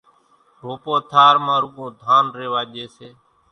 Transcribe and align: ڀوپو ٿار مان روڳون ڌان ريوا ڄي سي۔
ڀوپو 0.61 0.93
ٿار 1.11 1.35
مان 1.45 1.57
روڳون 1.63 1.89
ڌان 2.01 2.25
ريوا 2.37 2.61
ڄي 2.71 2.85
سي۔ 2.95 3.09